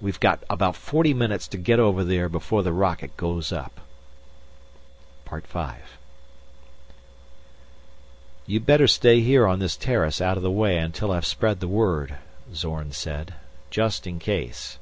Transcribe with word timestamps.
We've 0.00 0.20
got 0.20 0.44
about 0.48 0.76
forty 0.76 1.12
minutes 1.12 1.48
to 1.48 1.58
get 1.58 1.80
over 1.80 2.04
there 2.04 2.28
before 2.28 2.62
the 2.62 2.72
rocket 2.72 3.16
goes 3.16 3.50
up." 3.50 3.80
V 5.28 5.40
"You'd 8.46 8.64
better 8.66 8.86
stay 8.86 9.20
here 9.20 9.48
on 9.48 9.58
this 9.58 9.76
terrace 9.76 10.20
out 10.20 10.36
of 10.36 10.44
the 10.44 10.48
way 10.52 10.78
until 10.78 11.10
I've 11.10 11.26
spread 11.26 11.58
the 11.58 11.66
word," 11.66 12.16
Zorn 12.54 12.92
said. 12.92 13.34
"Just 13.70 14.06
in 14.06 14.20
case." 14.20 14.78